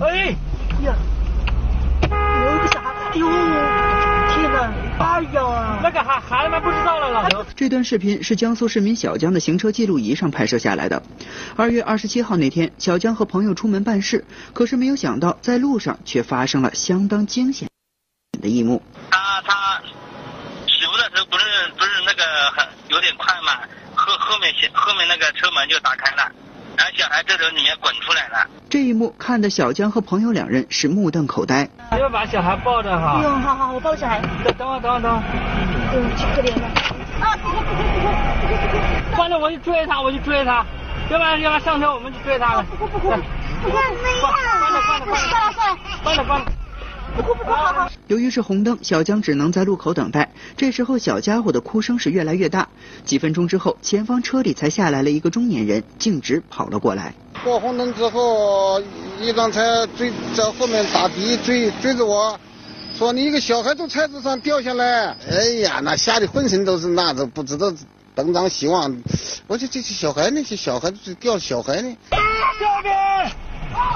[0.00, 0.36] 哎
[0.82, 0.94] 呀，
[2.02, 4.72] 有一个小孩，哎呦，天哪！
[4.98, 7.44] 哎呀，那个孩孩子们不知道了，老刘。
[7.56, 11.02] 这段视频是江苏市民小江的行车记录仪上拍摄下来的。
[11.56, 17.68] 二月二十七号那天，小江和朋友出门办事，可是没有想到，在路上却发生了相当惊险
[18.40, 18.80] 的一幕。
[19.10, 19.80] 他他
[20.66, 21.44] 起步的时候不是
[21.76, 22.22] 不是那个
[22.56, 23.66] 很有点快嘛，
[23.96, 26.30] 后后面后面那个车门就打开了。
[26.78, 28.48] 然后小孩这时候里面滚出来了。
[28.70, 31.68] 这一幕看得小江和朋友两人是目瞪口呆。
[31.98, 33.18] 要把小孩抱着哈。
[33.18, 34.20] 哎呦，好好，我抱小孩。
[34.44, 35.26] 等等会，等会，等会。
[35.90, 36.02] 哎呦，
[36.36, 36.68] 可怜了。
[37.20, 39.16] 啊，不哭不哭不哭。
[39.16, 40.64] 反正我去追他，我去追他。
[41.10, 42.62] 要不然要不然上车我们去追他。
[42.62, 43.10] 不哭不哭。
[43.10, 45.16] 不哭没关了关了关了。
[45.16, 45.78] 放了放了。
[46.04, 46.46] 关了关了。
[48.06, 50.32] 由于是红灯，小江只能在路口等待。
[50.56, 52.66] 这时候，小家伙的哭声是越来越大。
[53.04, 57.12] 几分钟之后，前方车里才下来了一个中年人，径直跑了过来。
[57.44, 58.80] 过红灯之后，
[59.20, 62.38] 一辆车追在后面打的追追着我，
[62.96, 65.14] 说你一个小孩从车子上掉下来。
[65.30, 67.70] 哎呀，那吓得浑身都是那都，不知道
[68.14, 68.96] 东张西望。
[69.46, 71.94] 我说这些小孩那些小孩子掉小孩呢。
[72.10, 72.16] 这
[72.82, 73.30] 边，哎，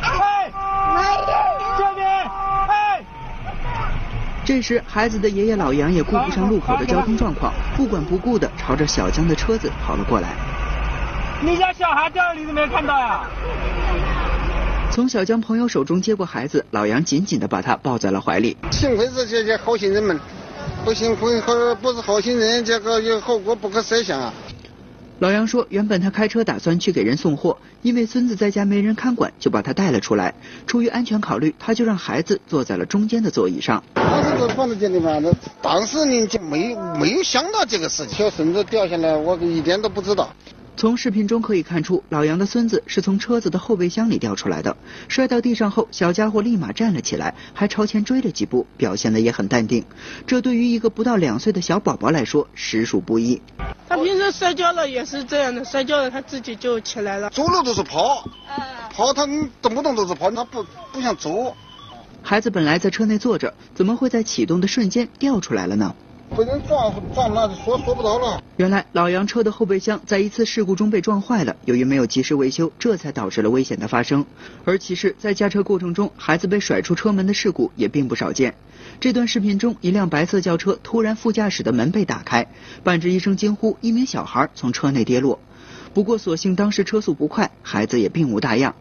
[0.00, 0.54] 这边，
[0.96, 1.57] 哎。
[4.48, 10.34] 这时，孩子的爷爷老杨也顾不上路口的交通状况，不管不顾的朝着小江的车子跑了过来。
[11.42, 13.28] 你家小孩掉你都没看到呀？
[14.90, 18.56] 从小江朋友手中接过孩子，老杨紧紧的把他抱在了怀里。
[18.70, 20.18] 幸亏是这些好心人们，
[20.82, 24.32] 不幸亏和不是好心人，这个后果不可设想啊。
[25.18, 30.32] 老杨说，原本他开车打算去给人送货，因为孙子在家没人看管，就把他带了出来。
[30.66, 33.82] 出于安全考虑，他就让孩子坐在了中间的座椅上。
[34.38, 40.30] 当时就放在这里嘛，那当时呢就没有没有想到这个事情，小孙子掉下来，我一点都不知道。
[40.76, 44.76] 从视频中可以看出，老杨的孙子是从车子的后备箱里掉出来的。
[45.08, 49.84] 摔到地上后，小家伙立马站了起来，还朝前追了几步，表现的也很淡定。
[50.24, 53.42] 这对于一个不到两岁的小宝宝来说，实属不易。
[53.88, 57.28] 他平时摔跤了也是这样的，摔跤了他自己就起来了。
[57.30, 58.22] 走路都是跑，
[58.94, 59.26] 跑他
[59.60, 61.56] 动不动都是跑，他不不想走。
[62.28, 65.94] 孩子本来在车内坐着，怎么会在启动的瞬间掉出来了呢？
[66.36, 68.44] 被人撞撞那锁锁不着了。
[68.58, 74.26] 原来老杨车的后备箱在一次事故中被撞坏了，由于没有及时维修，这才导致了危险的发生。
[74.66, 78.54] 而其实，在驾车过程中，孩子被甩出车门的事故也并不少见。
[79.00, 82.46] 这段视频中，一辆白色轿车突然副驾驶的门被打开，
[82.84, 85.40] 伴着一声惊呼，一名小孩从车内跌落。
[85.94, 88.74] 不过所幸当时车速不快，孩子也并无大恙。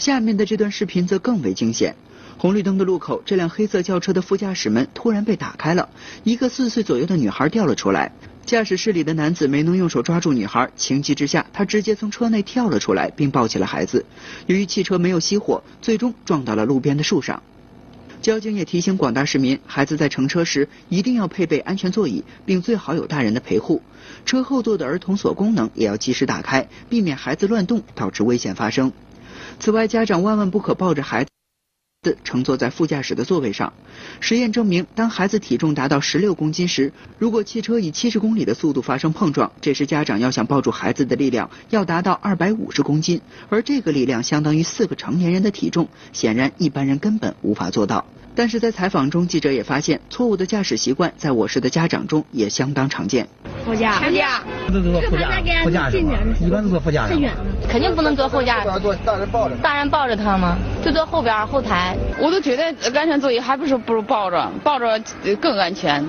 [0.00, 1.94] 下面的这段视频则更为惊险。
[2.40, 5.90] 红绿灯的路口，这辆黑色轿车的副驾驶门突然被打开了，
[6.24, 8.10] 一个四岁左右的女孩掉了出来。
[8.46, 14.06] 驾驶室里的男子没能用手抓住女孩，情急之下，他直接从车内跳了出来，并抱起了孩子。
[14.46, 17.42] 由于汽车没有熄火，最终撞到了路边的树上。
[18.22, 23.82] 交警也提醒广大市民，孩子在乘车时一定要配备安全座椅，并最好有大人的陪护。
[24.24, 28.90] 车后座的儿童锁功能也要及时打开，避免孩子乱动导致危险发生。
[29.58, 31.30] 此外，家长万万不可抱着孩子。
[32.24, 33.74] 乘坐在副驾驶的座位上，
[34.20, 48.06] 实验证明，当孩子体重达到十六公斤时，如果汽车以七十公里的速度发生碰撞，这时家长要想抱住孩子的力量要达到二百五十公斤，而这个力量相当于四个成年人的体重，显然一般人根本无法做到。
[48.34, 53.28] 但是在采访中，记者也发现，错误的驾驶习惯在我市的家长中也相当常见。
[53.70, 54.42] 副驾，副驾，
[54.72, 55.30] 都坐副驾，
[55.62, 56.18] 副驾是吗？
[56.40, 57.16] 一般都坐副驾的。
[57.68, 58.64] 肯定不能坐后驾。
[58.80, 59.54] 坐大人抱着。
[59.62, 60.58] 大人抱着他吗？
[60.84, 61.96] 就坐后边后台。
[62.18, 62.64] 我都觉得
[62.98, 65.00] 安全座椅还不是不如抱着，抱着
[65.40, 66.04] 更安全。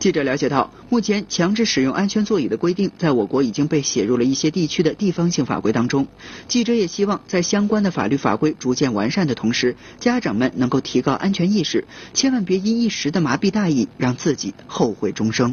[0.00, 6.04] 记者了解到，目前强制使用安全座椅的规定在我国已经被写入了一些地区的地方性法规当中。
[6.48, 15.52] 记者也希望在相关的法律法规逐渐完善的同时，家长们能够提高安全意识，千万别因一时的麻痹大意，让自己后悔终生。